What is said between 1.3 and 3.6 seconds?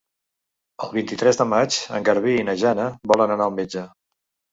de maig en Garbí i na Jana volen anar al